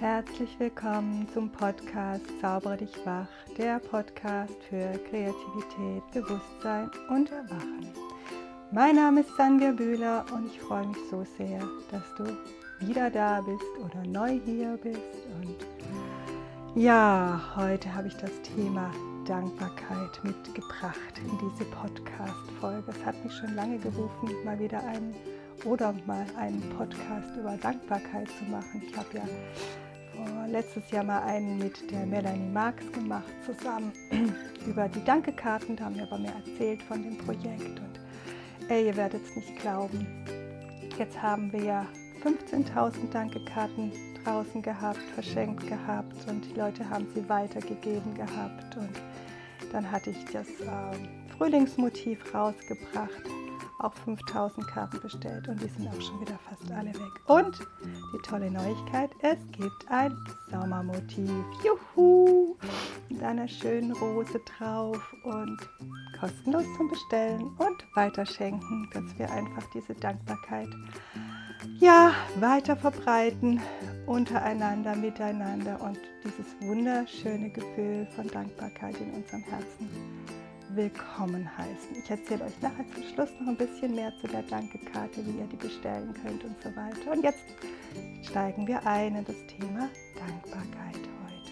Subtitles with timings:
[0.00, 7.88] Herzlich willkommen zum Podcast Zaubere dich wach, der Podcast für Kreativität, Bewusstsein und Erwachen.
[8.72, 11.60] Mein Name ist Sandra Bühler und ich freue mich so sehr,
[11.90, 12.24] dass du
[12.86, 15.00] wieder da bist oder neu hier bist.
[15.40, 15.56] Und
[16.74, 18.92] ja, heute habe ich das Thema
[19.26, 22.90] Dankbarkeit mitgebracht in diese Podcast-Folge.
[22.90, 25.14] Es hat mich schon lange gerufen, mal wieder einen
[25.64, 28.82] oder mal einen Podcast über Dankbarkeit zu machen.
[28.86, 29.22] Ich habe ja
[30.48, 33.92] letztes Jahr mal einen mit der Melanie Marx gemacht, zusammen
[34.66, 35.76] über die Dankekarten.
[35.76, 37.78] Da haben wir aber mehr erzählt von dem Projekt.
[37.78, 38.00] Und
[38.68, 40.06] ey, ihr werdet es nicht glauben.
[40.98, 41.86] Jetzt haben wir ja
[42.24, 43.92] 15.000 Dankekarten
[44.24, 48.76] draußen gehabt, verschenkt gehabt und die Leute haben sie weitergegeben gehabt.
[48.76, 48.90] Und
[49.72, 53.35] dann hatte ich das äh, Frühlingsmotiv rausgebracht
[53.78, 57.12] auch 5000 Karten bestellt und die sind auch schon wieder fast alle weg.
[57.26, 57.58] Und
[58.12, 60.16] die tolle Neuigkeit, es gibt ein
[60.50, 61.30] Sommermotiv.
[61.64, 62.56] Juhu!
[63.08, 65.58] Mit einer schönen Rose drauf und
[66.18, 70.68] kostenlos zum Bestellen und weiterschenken, dass wir einfach diese Dankbarkeit
[71.78, 73.60] ja, weiter verbreiten
[74.06, 79.88] untereinander, miteinander und dieses wunderschöne Gefühl von Dankbarkeit in unserem Herzen
[80.76, 81.96] willkommen heißen.
[81.98, 85.46] Ich erzähle euch nachher zum Schluss noch ein bisschen mehr zu der Dankekarte, wie ihr
[85.46, 87.12] die bestellen könnt und so weiter.
[87.12, 87.46] Und jetzt
[88.22, 91.50] steigen wir ein in das Thema Dankbarkeit heute.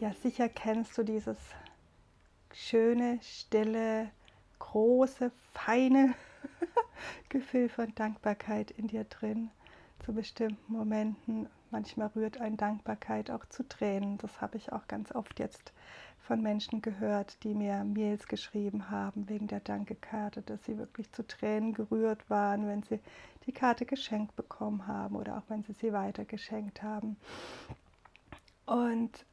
[0.00, 1.38] Ja, sicher kennst du dieses
[2.52, 4.10] schöne, stille,
[4.58, 6.12] große, feine
[7.30, 9.50] Gefühl von Dankbarkeit in dir drin
[10.04, 11.48] zu bestimmten Momenten.
[11.70, 14.18] Manchmal rührt ein Dankbarkeit auch zu Tränen.
[14.18, 15.72] Das habe ich auch ganz oft jetzt
[16.20, 21.26] von Menschen gehört, die mir Mails geschrieben haben wegen der Dankekarte, dass sie wirklich zu
[21.26, 23.00] Tränen gerührt waren, wenn sie
[23.46, 27.16] die Karte geschenkt bekommen haben oder auch wenn sie sie weitergeschenkt haben.
[28.66, 29.24] Und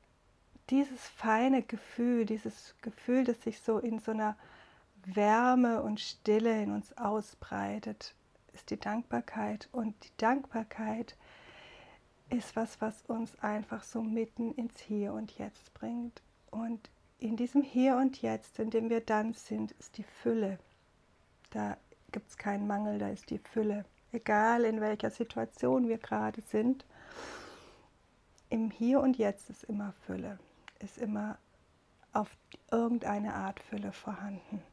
[0.69, 4.37] dieses feine Gefühl, dieses Gefühl, das sich so in so einer
[5.05, 8.15] Wärme und Stille in uns ausbreitet,
[8.55, 9.69] ist die Dankbarkeit.
[9.71, 11.15] Und die Dankbarkeit
[12.29, 16.23] ist was, was uns einfach so mitten ins Hier und Jetzt bringt.
[16.49, 16.89] Und
[17.19, 20.57] in diesem Hier und Jetzt, in dem wir dann sind, ist die Fülle.
[21.51, 21.77] Da
[22.11, 23.85] gibt es keinen Mangel, da ist die Fülle.
[24.11, 26.85] Egal in welcher Situation wir gerade sind,
[28.49, 30.39] im Hier und Jetzt ist immer Fülle,
[30.79, 31.37] ist immer
[32.13, 32.29] auf
[32.71, 34.63] irgendeine Art Fülle vorhanden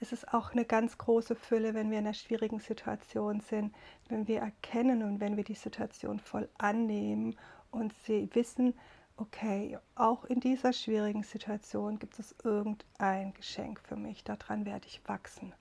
[0.00, 3.74] es ist auch eine ganz große Fülle, wenn wir in einer schwierigen Situation sind,
[4.08, 7.36] wenn wir erkennen und wenn wir die Situation voll annehmen
[7.70, 8.74] und sie wissen,
[9.16, 15.00] okay, auch in dieser schwierigen Situation gibt es irgendein Geschenk für mich, daran werde ich
[15.06, 15.54] wachsen,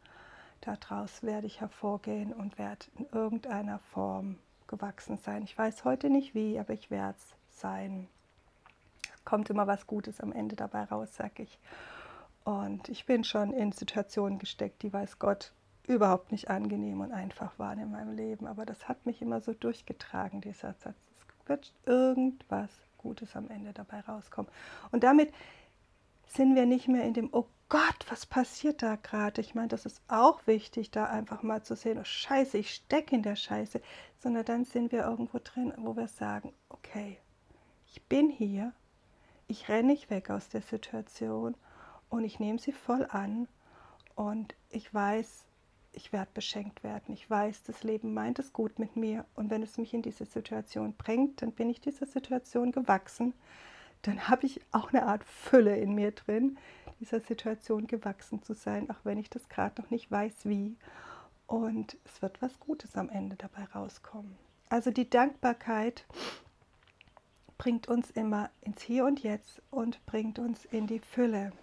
[0.62, 5.44] daraus werde ich hervorgehen und werde in irgendeiner Form gewachsen sein.
[5.44, 8.08] Ich weiß heute nicht wie, aber ich werde es sein.
[9.24, 11.60] Kommt immer was Gutes am Ende dabei raus, sag ich.
[12.44, 15.54] Und ich bin schon in Situationen gesteckt, die weiß Gott
[15.88, 18.48] überhaupt nicht angenehm und einfach waren in meinem Leben.
[18.48, 20.96] Aber das hat mich immer so durchgetragen, dieser Satz.
[21.40, 24.52] Es wird irgendwas Gutes am Ende dabei rauskommen.
[24.92, 25.34] Und damit
[26.28, 29.42] sind wir nicht mehr in dem, oh Gott, was passiert da gerade?
[29.42, 33.16] Ich meine, das ist auch wichtig, da einfach mal zu sehen, oh Scheiße, ich stecke
[33.16, 33.82] in der Scheiße,
[34.20, 37.18] sondern dann sind wir irgendwo drin, wo wir sagen, okay,
[37.88, 38.74] ich bin hier,
[39.48, 41.56] ich renne nicht weg aus der Situation
[42.14, 43.48] und ich nehme sie voll an
[44.14, 45.46] und ich weiß,
[45.94, 47.12] ich werde beschenkt werden.
[47.12, 50.26] Ich weiß, das Leben meint es gut mit mir und wenn es mich in diese
[50.26, 53.34] Situation bringt, dann bin ich dieser Situation gewachsen.
[54.04, 56.60] Dann habe ich auch eine Art Fülle in mir drin,
[57.00, 60.78] dieser Situation gewachsen zu sein, auch wenn ich das gerade noch nicht weiß, wie.
[61.48, 64.38] Und es wird was Gutes am Ende dabei rauskommen.
[64.70, 66.06] Also die Dankbarkeit
[67.58, 71.54] bringt uns immer ins Hier und Jetzt und bringt uns in die Fülle.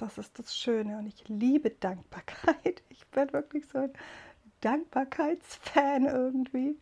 [0.00, 2.82] Das ist das Schöne und ich liebe Dankbarkeit.
[2.90, 3.92] Ich bin wirklich so ein
[4.60, 6.76] Dankbarkeitsfan irgendwie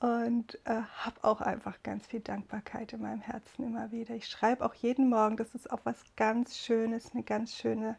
[0.00, 4.14] und äh, habe auch einfach ganz viel Dankbarkeit in meinem Herzen immer wieder.
[4.14, 7.96] Ich schreibe auch jeden Morgen, das ist auch was ganz Schönes, eine ganz schöne,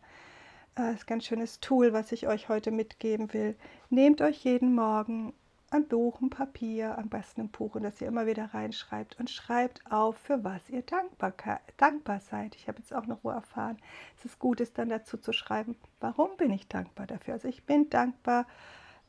[0.75, 3.57] äh, ein ganz schönes Tool, was ich euch heute mitgeben will.
[3.89, 5.33] Nehmt euch jeden Morgen
[5.69, 9.29] ein Buch, ein Papier, am besten ein Buch und das ihr immer wieder reinschreibt und
[9.29, 11.33] schreibt auf, für was ihr dankbar,
[11.75, 12.55] dankbar seid.
[12.55, 13.77] Ich habe jetzt auch noch wo erfahren,
[14.17, 17.33] es ist gut, ist dann dazu zu schreiben, warum bin ich dankbar dafür.
[17.33, 18.45] Also ich bin dankbar,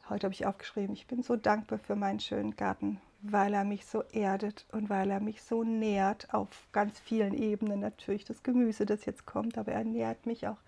[0.09, 3.87] heute habe ich aufgeschrieben, ich bin so dankbar für meinen schönen Garten, weil er mich
[3.87, 7.79] so erdet und weil er mich so nährt auf ganz vielen Ebenen.
[7.81, 10.59] Natürlich das Gemüse, das jetzt kommt, aber er nährt mich auch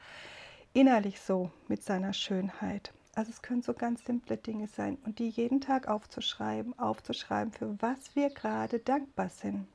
[0.73, 2.93] innerlich so mit seiner Schönheit.
[3.15, 7.81] Also es können so ganz simple Dinge sein und die jeden Tag aufzuschreiben, aufzuschreiben, für
[7.83, 9.67] was wir gerade dankbar sind.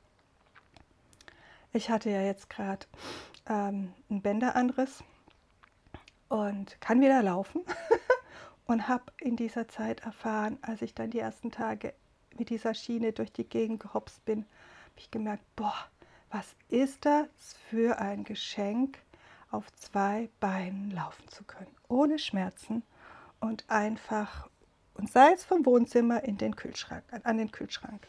[1.72, 2.86] Ich hatte ja jetzt gerade
[3.46, 5.04] ähm, einen Bänderanriss
[6.28, 7.62] und kann wieder laufen
[8.66, 11.92] und habe in dieser Zeit erfahren, als ich dann die ersten Tage
[12.38, 15.76] mit dieser Schiene durch die Gegend gehopst bin, habe ich gemerkt, boah,
[16.30, 17.28] was ist das
[17.68, 18.98] für ein Geschenk,
[19.50, 22.82] auf zwei Beinen laufen zu können, ohne Schmerzen
[23.40, 24.48] und einfach,
[24.94, 28.08] und sei es vom Wohnzimmer in den Kühlschrank, an den Kühlschrank.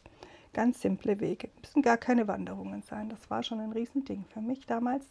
[0.53, 3.09] Ganz simple Wege, müssen gar keine Wanderungen sein.
[3.09, 5.05] Das war schon ein Riesending für mich damals.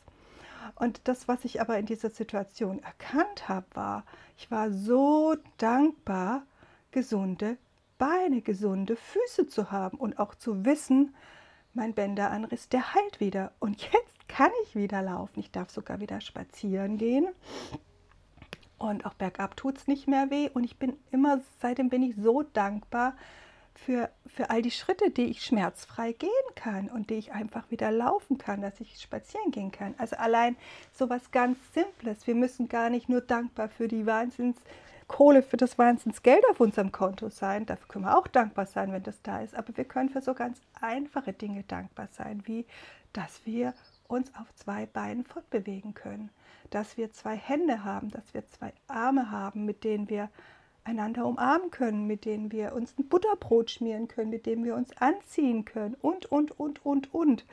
[0.75, 4.05] Und das, was ich aber in dieser Situation erkannt habe, war,
[4.37, 6.43] ich war so dankbar,
[6.91, 7.59] gesunde
[7.99, 11.15] Beine, gesunde Füße zu haben und auch zu wissen,
[11.73, 13.53] mein Bänderanriss, der heilt wieder.
[13.59, 15.41] Und jetzt kann ich wieder laufen.
[15.41, 17.29] Ich darf sogar wieder spazieren gehen.
[18.79, 20.51] Und auch bergab tut es nicht mehr weh.
[20.53, 23.15] Und ich bin immer, seitdem bin ich so dankbar
[23.75, 27.91] für, für all die Schritte, die ich schmerzfrei gehen kann und die ich einfach wieder
[27.91, 29.95] laufen kann, dass ich spazieren gehen kann.
[29.99, 30.57] Also allein
[30.93, 32.27] so was ganz Simples.
[32.27, 34.57] Wir müssen gar nicht nur dankbar für die Wahnsinns
[35.09, 37.65] Kohle für das Wahnsinnsgeld auf unserem Konto sein.
[37.65, 39.55] Dafür können wir auch dankbar sein, wenn das da ist.
[39.55, 42.67] Aber wir können für so ganz einfache Dinge dankbar sein, wie
[43.13, 43.73] dass wir
[44.09, 46.31] uns auf zwei Beinen fortbewegen können,
[46.71, 50.31] dass wir zwei Hände haben, dass wir zwei Arme haben, mit denen wir
[50.85, 54.97] einander umarmen können, mit denen wir uns ein Butterbrot schmieren können, mit denen wir uns
[54.99, 57.45] anziehen können und, und, und, und, und.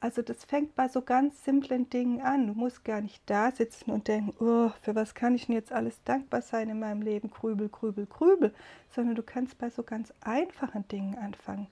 [0.00, 2.46] Also das fängt bei so ganz simplen Dingen an.
[2.46, 5.72] Du musst gar nicht da sitzen und denken, oh, für was kann ich denn jetzt
[5.72, 8.54] alles dankbar sein in meinem Leben, grübel, grübel, grübel,
[8.94, 11.66] sondern du kannst bei so ganz einfachen Dingen anfangen.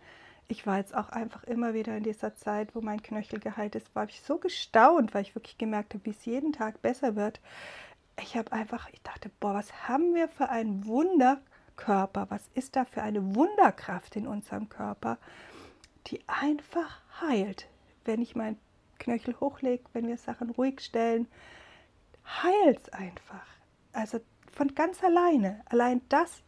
[0.49, 3.95] Ich war jetzt auch einfach immer wieder in dieser Zeit, wo mein Knöchel geheilt ist,
[3.95, 7.41] war ich so gestaunt, weil ich wirklich gemerkt habe, wie es jeden Tag besser wird
[8.23, 12.27] ich habe einfach, ich dachte, boah, was haben wir für einen Wunderkörper?
[12.31, 15.19] Was ist da für eine Wunderkraft in unserem Körper,
[16.07, 17.69] die einfach heilt?
[18.05, 18.59] Wenn ich meinen
[18.99, 21.29] Knöchel hochlege, wenn wir Sachen ruhig stellen,
[22.43, 23.47] heilt es einfach.
[23.93, 24.21] Also
[24.53, 25.61] von ganz alleine.
[25.67, 26.43] Allein das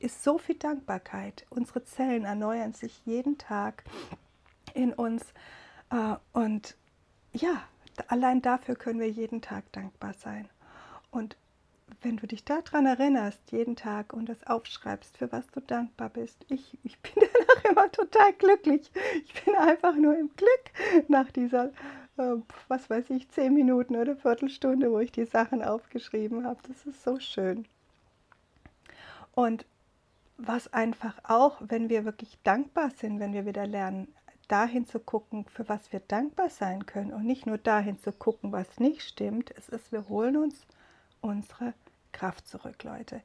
[0.00, 1.46] ist so viel Dankbarkeit.
[1.50, 3.84] Unsere Zellen erneuern sich jeden Tag
[4.74, 5.22] in uns.
[5.90, 6.76] Äh, und
[7.32, 7.62] ja,
[8.08, 10.48] allein dafür können wir jeden Tag dankbar sein.
[11.10, 11.36] Und
[12.02, 16.44] wenn du dich daran erinnerst, jeden Tag und das aufschreibst, für was du dankbar bist,
[16.48, 18.90] ich, ich bin danach immer total glücklich.
[19.24, 21.66] Ich bin einfach nur im Glück nach dieser,
[22.16, 22.36] äh,
[22.68, 26.60] was weiß ich, zehn Minuten oder Viertelstunde, wo ich die Sachen aufgeschrieben habe.
[26.66, 27.66] Das ist so schön.
[29.34, 29.64] Und
[30.46, 34.08] was einfach auch, wenn wir wirklich dankbar sind, wenn wir wieder lernen,
[34.48, 38.50] dahin zu gucken, für was wir dankbar sein können und nicht nur dahin zu gucken,
[38.50, 40.66] was nicht stimmt, es ist, wir holen uns
[41.20, 41.74] unsere
[42.12, 43.22] Kraft zurück, Leute.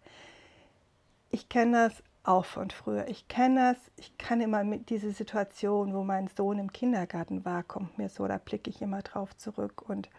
[1.32, 3.08] Ich kenne das auch von früher.
[3.08, 7.64] Ich kenne das, ich kann immer mit dieser Situation, wo mein Sohn im Kindergarten war,
[7.64, 10.10] kommt mir so, da blicke ich immer drauf zurück und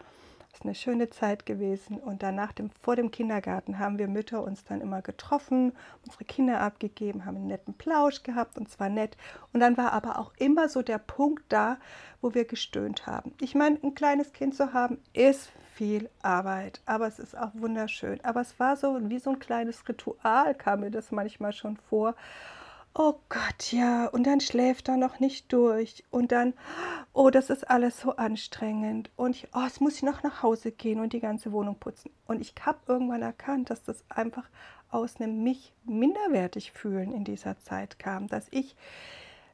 [0.57, 1.99] ist eine schöne Zeit gewesen.
[1.99, 5.73] Und danach, dem, vor dem Kindergarten, haben wir Mütter uns dann immer getroffen,
[6.05, 9.19] unsere Kinder abgegeben, haben einen netten Plausch gehabt und zwar nett.
[9.53, 11.77] Und dann war aber auch immer so der Punkt da,
[12.23, 13.35] wo wir gestöhnt haben.
[13.41, 18.19] Ich meine, ein kleines Kind zu haben, ist viel Arbeit, aber es ist auch wunderschön.
[18.25, 22.15] Aber es war so wie so ein kleines Ritual, kam mir das manchmal schon vor.
[22.99, 26.55] Oh Gott, ja, und dann schläft er noch nicht durch und dann,
[27.13, 30.73] oh, das ist alles so anstrengend und ich, oh, jetzt muss ich noch nach Hause
[30.73, 32.11] gehen und die ganze Wohnung putzen.
[32.27, 34.49] Und ich habe irgendwann erkannt, dass das einfach
[34.91, 38.77] aus einem mich minderwertig fühlen in dieser Zeit kam, dass ich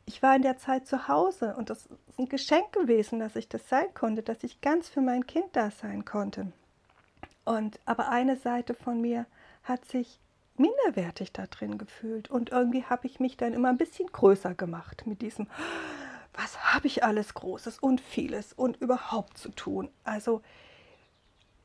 [0.07, 3.49] ich war in der Zeit zu Hause und das ist ein Geschenk gewesen, dass ich
[3.49, 6.53] das sein konnte, dass ich ganz für mein Kind da sein konnte.
[7.45, 9.27] Und aber eine Seite von mir
[9.65, 10.21] hat sich
[10.56, 15.06] minderwertig da drin gefühlt und irgendwie habe ich mich dann immer ein bisschen größer gemacht
[15.06, 15.47] mit diesem
[16.35, 19.90] was habe ich alles Großes und vieles und überhaupt zu tun.
[20.02, 20.40] Also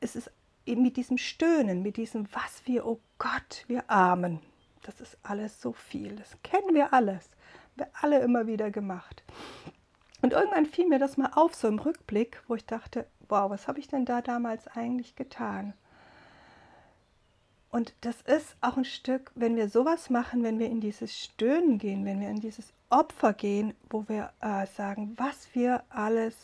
[0.00, 0.30] es ist
[0.66, 4.40] mit diesem Stöhnen, mit diesem was wir, oh Gott, wir Armen.
[4.82, 7.30] Das ist alles so viel, das kennen wir alles
[7.78, 9.22] wir alle immer wieder gemacht.
[10.20, 13.68] Und irgendwann fiel mir das mal auf, so im Rückblick, wo ich dachte, wow, was
[13.68, 15.74] habe ich denn da damals eigentlich getan?
[17.70, 21.78] Und das ist auch ein Stück, wenn wir sowas machen, wenn wir in dieses Stöhnen
[21.78, 26.34] gehen, wenn wir in dieses Opfer gehen, wo wir äh, sagen, was wir alles,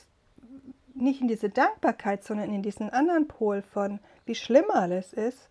[0.95, 5.49] nicht in diese Dankbarkeit, sondern in diesen anderen Pol von, wie schlimm alles ist,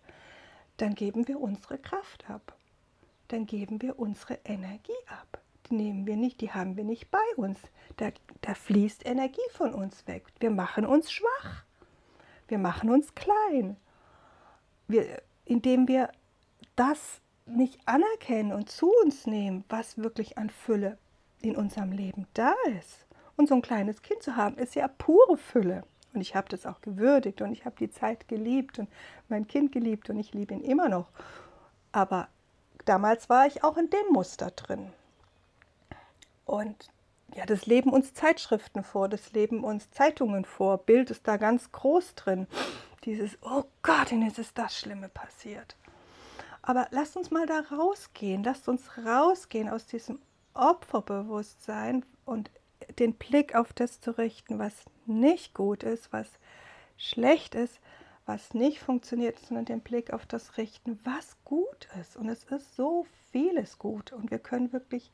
[0.76, 2.56] dann geben wir unsere Kraft ab.
[3.28, 5.40] Dann geben wir unsere Energie ab
[5.70, 7.58] die nehmen wir nicht, die haben wir nicht bei uns.
[7.96, 8.10] Da,
[8.42, 10.24] da fließt Energie von uns weg.
[10.40, 11.64] Wir machen uns schwach.
[12.48, 13.76] Wir machen uns klein.
[14.88, 16.10] wir, indem wir
[16.76, 20.98] das nicht anerkennen und zu uns nehmen, was wirklich an Fülle
[21.40, 23.06] in unserem Leben da ist.
[23.36, 25.84] Und so ein kleines Kind zu haben, ist ja pure Fülle.
[26.14, 28.88] Und ich habe das auch gewürdigt und ich habe die Zeit geliebt und
[29.28, 31.08] mein Kind geliebt und ich liebe ihn immer noch.
[31.90, 32.28] Aber
[32.84, 34.92] damals war ich auch in dem Muster drin.
[36.44, 36.88] Und
[37.34, 40.78] ja, das leben uns Zeitschriften vor, das leben uns Zeitungen vor.
[40.78, 42.46] Bild ist da ganz groß drin.
[43.04, 45.76] Dieses, oh Gott, jetzt ist das Schlimme passiert.
[46.62, 50.20] Aber lasst uns mal da rausgehen, lasst uns rausgehen aus diesem
[50.54, 52.50] Opferbewusstsein und
[52.98, 54.72] den Blick auf das zu richten, was
[55.04, 56.28] nicht gut ist, was
[56.96, 57.78] schlecht ist,
[58.24, 62.16] was nicht funktioniert, sondern den Blick auf das richten, was gut ist.
[62.16, 64.14] Und es ist so vieles gut.
[64.14, 65.10] Und wir können wirklich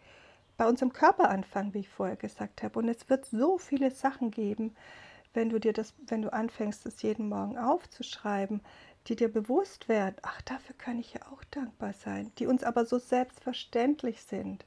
[0.57, 2.79] bei unserem Körper anfangen, wie ich vorher gesagt habe.
[2.79, 4.77] Und es wird so viele Sachen geben,
[5.35, 8.61] wenn du dir das, wenn du anfängst, es jeden Morgen aufzuschreiben,
[9.07, 12.85] die dir bewusst werden, ach, dafür kann ich ja auch dankbar sein, die uns aber
[12.85, 14.65] so selbstverständlich sind,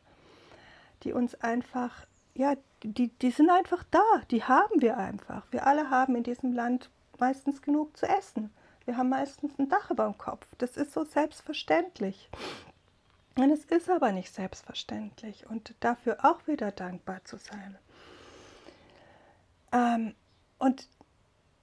[1.03, 5.45] die uns einfach ja, die, die sind einfach da, die haben wir einfach.
[5.51, 6.89] Wir alle haben in diesem Land
[7.19, 8.51] meistens genug zu essen.
[8.85, 10.45] Wir haben meistens ein Dach über dem Kopf.
[10.57, 12.29] Das ist so selbstverständlich.
[13.35, 17.77] Und es ist aber nicht selbstverständlich und dafür auch wieder dankbar zu sein.
[19.71, 20.15] Ähm,
[20.63, 20.87] und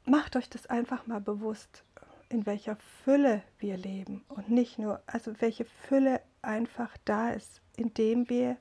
[0.05, 1.85] macht euch das einfach mal bewusst,
[2.29, 8.29] in welcher Fülle wir leben und nicht nur, also welche Fülle einfach da ist, indem
[8.29, 8.59] wir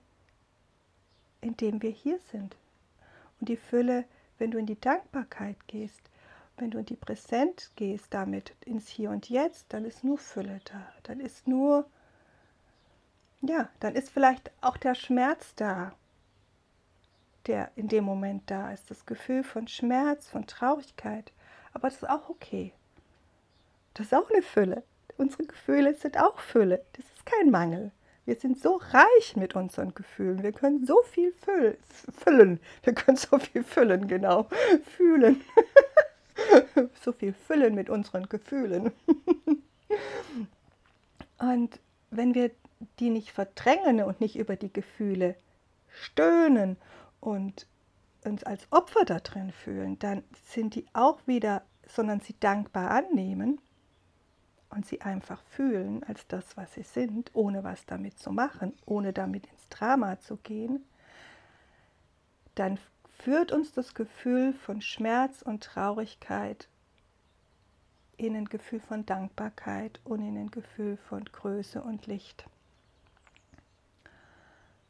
[1.41, 2.55] in dem wir hier sind.
[3.39, 4.05] Und die Fülle,
[4.37, 6.01] wenn du in die Dankbarkeit gehst,
[6.57, 10.61] wenn du in die Präsent gehst, damit ins Hier und Jetzt, dann ist nur Fülle
[10.65, 10.87] da.
[11.03, 11.85] Dann ist nur,
[13.41, 15.93] ja, dann ist vielleicht auch der Schmerz da,
[17.49, 18.89] der in dem Moment da ist.
[18.91, 21.31] Das Gefühl von Schmerz, von Traurigkeit.
[21.73, 22.73] Aber das ist auch okay.
[23.95, 24.83] Das ist auch eine Fülle.
[25.17, 26.85] Unsere Gefühle sind auch Fülle.
[26.93, 27.91] Das ist kein Mangel.
[28.25, 30.43] Wir sind so reich mit unseren Gefühlen.
[30.43, 32.59] Wir können so viel füllen.
[32.83, 34.47] Wir können so viel füllen, genau.
[34.95, 35.41] Fühlen.
[37.01, 38.91] so viel füllen mit unseren Gefühlen.
[41.39, 41.79] Und
[42.11, 42.51] wenn wir
[42.99, 45.35] die nicht verdrängen und nicht über die Gefühle
[45.89, 46.77] stöhnen
[47.19, 47.67] und
[48.23, 53.59] uns als Opfer da drin fühlen, dann sind die auch wieder, sondern sie dankbar annehmen,
[54.69, 59.13] und sie einfach fühlen als das, was sie sind, ohne was damit zu machen, ohne
[59.13, 60.85] damit ins Drama zu gehen,
[62.55, 62.77] dann
[63.17, 66.67] führt uns das Gefühl von Schmerz und Traurigkeit
[68.17, 72.45] in ein Gefühl von Dankbarkeit und in ein Gefühl von Größe und Licht.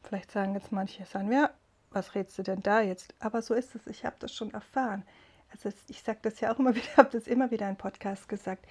[0.04, 1.52] Vielleicht sagen jetzt manche, sagen ja,
[1.92, 3.14] was redest du denn da jetzt?
[3.20, 5.04] Aber so ist es, ich habe das schon erfahren.
[5.52, 8.66] Also ich sage das ja auch immer wieder, habe das immer wieder in Podcast gesagt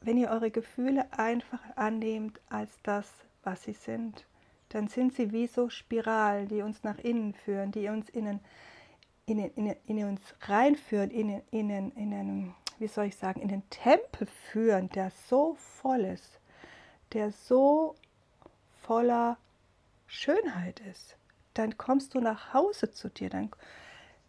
[0.00, 3.10] wenn ihr eure Gefühle einfach annehmt als das,
[3.42, 4.24] was sie sind,
[4.70, 8.40] dann sind sie wie so Spiralen, die uns nach innen führen, die uns in,
[9.26, 13.68] in, in, in uns reinführen, in, in, in einen, wie soll ich sagen, in den
[13.70, 16.40] Tempel führen, der so voll ist,
[17.12, 17.94] der so
[18.82, 19.38] voller
[20.06, 21.16] Schönheit ist.
[21.56, 23.50] Dann kommst du nach Hause zu dir, dann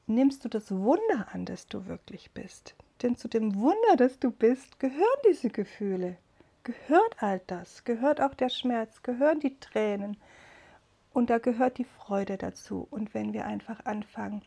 [0.05, 2.74] nimmst du das Wunder an, das du wirklich bist.
[3.01, 6.15] Denn zu dem Wunder, das du bist, gehören diese Gefühle,
[6.63, 10.15] gehört all das, gehört auch der Schmerz, gehören die Tränen
[11.12, 12.88] und da gehört die Freude dazu.
[12.91, 14.41] Und wenn wir einfach anfangen,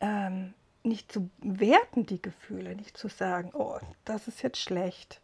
[0.00, 5.20] ähm, nicht zu werten die Gefühle, nicht zu sagen, oh, das ist jetzt schlecht,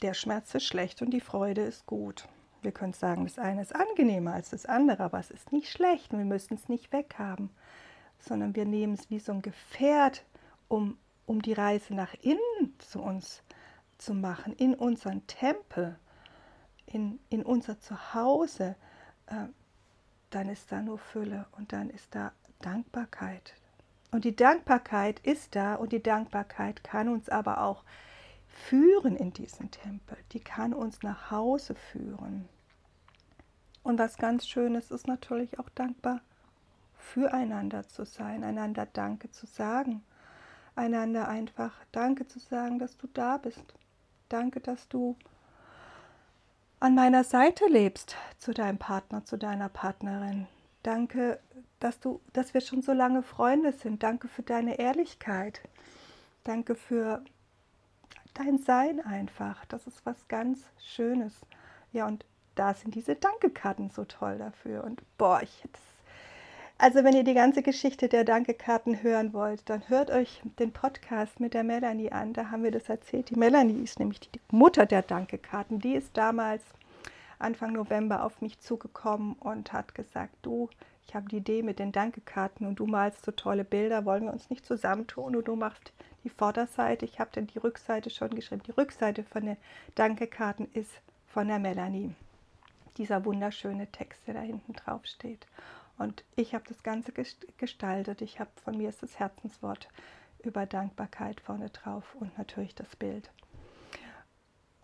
[0.00, 2.26] der Schmerz ist schlecht und die Freude ist gut.
[2.62, 6.12] Wir können sagen, das eine ist angenehmer als das andere, aber es ist nicht schlecht
[6.12, 7.50] und wir müssen es nicht weghaben,
[8.18, 10.24] sondern wir nehmen es wie so ein Gefährt
[10.66, 13.42] um, um die Reise nach innen zu uns
[13.96, 15.98] zu machen, in unseren Tempel,
[16.86, 18.76] in, in unser Zuhause,
[19.26, 19.46] äh,
[20.30, 23.54] dann ist da nur Fülle und dann ist da Dankbarkeit.
[24.10, 27.84] Und die Dankbarkeit ist da und die Dankbarkeit kann uns aber auch
[28.48, 30.18] führen in diesen Tempel.
[30.32, 32.48] Die kann uns nach Hause führen.
[33.82, 36.20] Und was ganz Schönes ist natürlich auch dankbar
[36.96, 40.02] füreinander zu sein, einander Danke zu sagen
[40.78, 43.74] einander einfach Danke zu sagen, dass du da bist.
[44.28, 45.16] Danke, dass du
[46.80, 50.46] an meiner Seite lebst zu deinem Partner, zu deiner Partnerin.
[50.84, 51.40] Danke,
[51.80, 54.02] dass du, dass wir schon so lange Freunde sind.
[54.02, 55.60] Danke für deine Ehrlichkeit.
[56.44, 57.24] Danke für
[58.38, 59.64] dein Sein einfach.
[59.66, 61.34] Das ist was ganz Schönes.
[61.92, 64.84] Ja, und da sind diese Dankekarten so toll dafür.
[64.84, 65.78] Und boah, ich hätte
[66.78, 71.40] Also wenn ihr die ganze Geschichte der Dankekarten hören wollt, dann hört euch den Podcast
[71.40, 72.32] mit der Melanie an.
[72.32, 73.30] Da haben wir das erzählt.
[73.30, 75.80] Die Melanie ist nämlich die Mutter der Dankekarten.
[75.80, 76.62] Die ist damals
[77.40, 80.68] Anfang November auf mich zugekommen und hat gesagt, du,
[81.06, 84.32] ich habe die Idee mit den Dankekarten und du malst so tolle Bilder, wollen wir
[84.32, 85.92] uns nicht zusammentun und du machst
[86.24, 87.04] die Vorderseite.
[87.04, 88.62] Ich habe dann die Rückseite schon geschrieben.
[88.66, 89.56] Die Rückseite von den
[89.94, 90.92] Dankekarten ist
[91.26, 92.14] von der Melanie.
[92.96, 95.46] Dieser wunderschöne Text, der da hinten drauf steht.
[95.98, 97.12] Und ich habe das Ganze
[97.58, 98.22] gestaltet.
[98.22, 99.88] Ich habe von mir ist das Herzenswort
[100.42, 103.30] über Dankbarkeit vorne drauf und natürlich das Bild.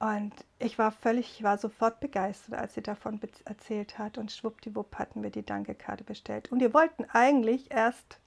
[0.01, 4.19] Und ich war völlig, ich war sofort begeistert, als sie davon erzählt hat.
[4.19, 6.51] Und schwuppdiwupp hatten wir die Dankekarte bestellt.
[6.53, 8.19] Und wir wollten eigentlich erst,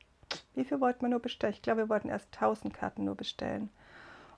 [0.55, 1.53] wie viel wollten wir nur bestellen?
[1.53, 3.69] Ich glaube, wir wollten erst 1000 Karten nur bestellen.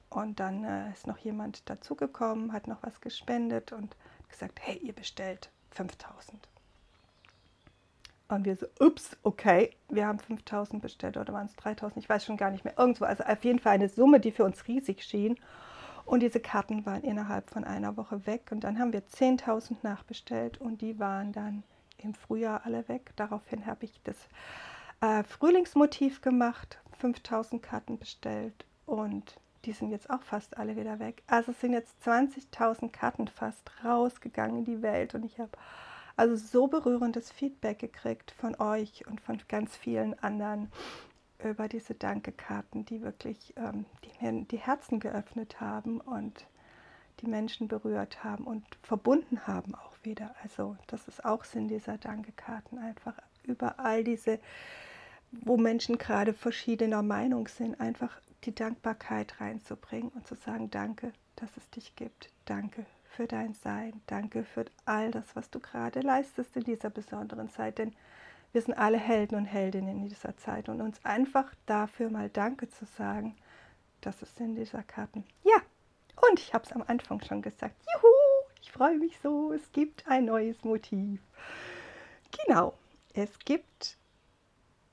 [0.10, 3.96] Und dann äh, ist noch jemand dazugekommen, hat noch was gespendet und
[4.27, 6.48] gesagt, hey, ihr bestellt 5000.
[8.27, 12.25] Und wir so, ups, okay, wir haben 5000 bestellt oder waren es 3000, ich weiß
[12.25, 13.05] schon gar nicht mehr, irgendwo.
[13.05, 15.38] Also auf jeden Fall eine Summe, die für uns riesig schien.
[16.05, 18.50] Und diese Karten waren innerhalb von einer Woche weg.
[18.51, 21.63] Und dann haben wir 10.000 nachbestellt und die waren dann
[21.98, 23.12] im Frühjahr alle weg.
[23.15, 24.15] Daraufhin habe ich das
[25.01, 31.24] äh, Frühlingsmotiv gemacht, 5000 Karten bestellt und die sind jetzt auch fast alle wieder weg.
[31.27, 35.51] Also sind jetzt 20.000 Karten fast rausgegangen in die Welt und ich habe
[36.15, 40.72] also so berührendes Feedback gekriegt von euch und von ganz vielen anderen
[41.44, 46.46] über diese Dankekarten, die wirklich ähm, die mir die Herzen geöffnet haben und
[47.22, 50.36] die Menschen berührt haben und verbunden haben auch wieder.
[50.44, 53.13] Also das ist auch Sinn dieser Dankekarten, einfach
[53.44, 54.39] über all diese,
[55.32, 61.56] wo Menschen gerade verschiedener Meinung sind, einfach die Dankbarkeit reinzubringen und zu sagen, danke, dass
[61.58, 62.30] es dich gibt.
[62.46, 64.02] Danke für dein Sein.
[64.08, 67.78] Danke für all das, was du gerade leistest in dieser besonderen Zeit.
[67.78, 67.94] Denn
[68.52, 70.70] wir sind alle Helden und Heldinnen in dieser Zeit.
[70.70, 73.36] Und uns einfach dafür mal Danke zu sagen,
[74.02, 75.26] das ist in dieser Karten.
[75.44, 75.62] Ja,
[76.30, 77.76] und ich habe es am Anfang schon gesagt.
[77.94, 78.08] Juhu,
[78.62, 79.54] ich freue mich so.
[79.54, 81.22] Es gibt ein neues Motiv.
[82.46, 82.74] Genau,
[83.13, 83.98] es gibt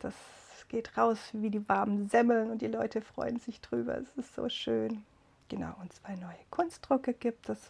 [0.00, 0.14] das
[0.68, 3.96] geht raus wie die warmen Semmeln und die Leute freuen sich drüber.
[3.96, 5.04] Es ist so schön.
[5.48, 7.68] Genau, und zwei neue Kunstdrucke gibt es.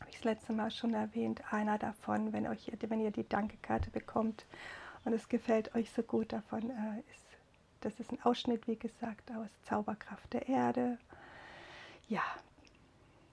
[0.00, 1.42] Habe ich das letzte Mal schon erwähnt.
[1.50, 4.44] Einer davon, wenn, euch, wenn ihr die Dankekarte bekommt
[5.04, 7.27] und es gefällt euch so gut davon, äh, ist,
[7.80, 10.98] das ist ein Ausschnitt, wie gesagt, aus Zauberkraft der Erde.
[12.08, 12.22] Ja,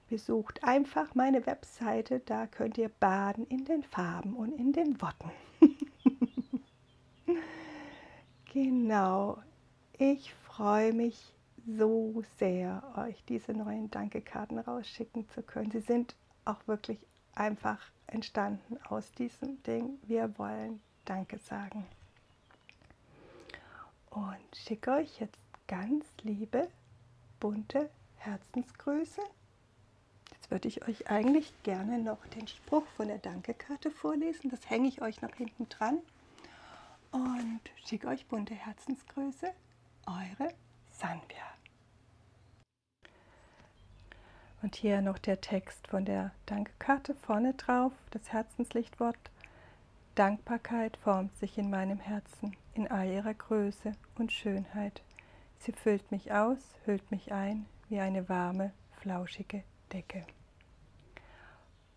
[0.09, 5.31] besucht einfach meine Webseite, da könnt ihr baden in den Farben und in den Worten.
[8.55, 9.37] Genau.
[9.97, 11.33] Ich freue mich
[11.67, 15.71] so sehr, euch diese neuen Dankekarten rausschicken zu können.
[15.71, 16.99] Sie sind auch wirklich
[17.33, 19.99] einfach entstanden aus diesem Ding.
[20.07, 21.85] Wir wollen Danke sagen.
[24.15, 26.69] Und schicke euch jetzt ganz liebe,
[27.39, 29.21] bunte Herzensgrüße.
[30.31, 34.49] Jetzt würde ich euch eigentlich gerne noch den Spruch von der Dankekarte vorlesen.
[34.49, 35.99] Das hänge ich euch noch hinten dran.
[37.11, 39.51] Und schicke euch bunte Herzensgrüße.
[40.07, 40.53] Eure
[40.91, 41.43] Sanvia.
[44.61, 49.19] Und hier noch der Text von der Dankekarte vorne drauf, das Herzenslichtwort.
[50.15, 55.01] Dankbarkeit formt sich in meinem Herzen in all ihrer Größe und Schönheit.
[55.57, 60.25] Sie füllt mich aus, hüllt mich ein wie eine warme, flauschige Decke.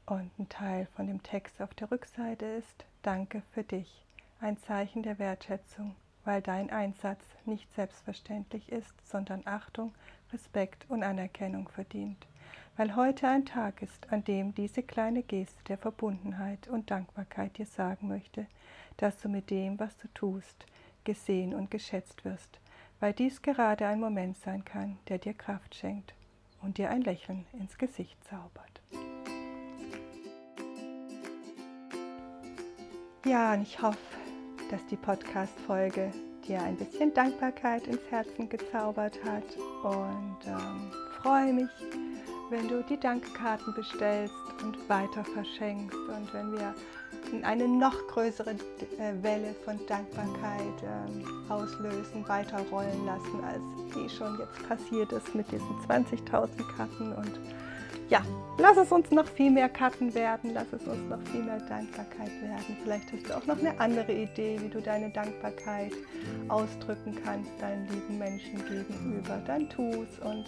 [0.07, 4.05] Und ein Teil von dem Text auf der Rückseite ist Danke für dich,
[4.41, 9.95] ein Zeichen der Wertschätzung, weil dein Einsatz nicht selbstverständlich ist, sondern Achtung,
[10.33, 12.27] Respekt und Anerkennung verdient.
[12.79, 17.67] Weil heute ein Tag ist, an dem diese kleine Geste der Verbundenheit und Dankbarkeit dir
[17.67, 18.47] sagen möchte,
[18.99, 20.64] dass du mit dem, was du tust,
[21.03, 22.61] gesehen und geschätzt wirst,
[23.01, 26.14] weil dies gerade ein Moment sein kann, der dir Kraft schenkt
[26.62, 28.81] und dir ein Lächeln ins Gesicht zaubert.
[33.25, 33.99] Ja, und ich hoffe,
[34.71, 36.12] dass die Podcast-Folge
[36.47, 41.71] dir ein bisschen Dankbarkeit ins Herzen gezaubert hat und ähm, freue mich,
[42.51, 46.75] wenn du die Dankkarten bestellst und weiter verschenkst und wenn wir
[47.43, 54.39] eine noch größere äh, Welle von Dankbarkeit ähm, auslösen, weiter rollen lassen, als eh schon
[54.39, 57.13] jetzt passiert ist mit diesen 20.000 Karten.
[57.13, 57.39] Und
[58.09, 58.23] ja,
[58.59, 62.33] lass es uns noch viel mehr Karten werden, lass es uns noch viel mehr Dankbarkeit
[62.41, 62.77] werden.
[62.83, 65.93] Vielleicht hast du auch noch eine andere Idee, wie du deine Dankbarkeit
[66.49, 69.43] ausdrücken kannst, deinen lieben Menschen gegenüber.
[69.47, 70.47] Dann tu es und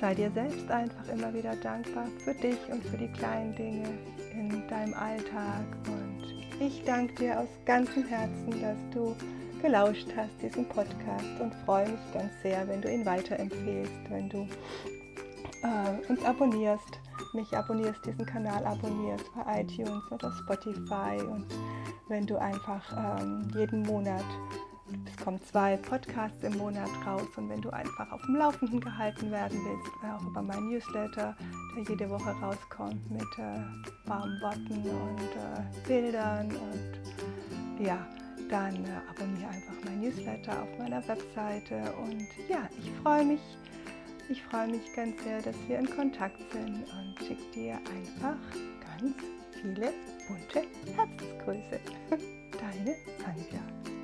[0.00, 3.88] sei dir selbst einfach immer wieder dankbar für dich und für die kleinen Dinge
[4.32, 5.64] in deinem Alltag.
[5.86, 6.24] Und
[6.60, 9.16] ich danke dir aus ganzem Herzen, dass du
[9.60, 14.46] gelauscht hast, diesen Podcast und freue mich ganz sehr, wenn du ihn weiterempfehlst, wenn du
[15.62, 17.00] äh, uns abonnierst,
[17.34, 21.46] mich abonnierst, diesen Kanal abonnierst bei iTunes oder Spotify und
[22.08, 24.24] wenn du einfach ähm, jeden Monat
[25.06, 29.30] es kommen zwei Podcasts im Monat raus und wenn du einfach auf dem Laufenden gehalten
[29.30, 31.36] werden willst, auch über meinen Newsletter,
[31.76, 38.06] der jede Woche rauskommt mit äh, warmen Worten und äh, Bildern und ja,
[38.48, 43.40] dann äh, abonniere einfach mein Newsletter auf meiner Webseite und ja, ich freue mich,
[44.28, 48.36] ich freue mich ganz sehr, dass wir in Kontakt sind und schicke dir einfach
[48.98, 49.16] ganz
[49.60, 49.92] viele
[50.26, 51.80] bunte Herzensgrüße.
[52.52, 53.97] Deine Anja.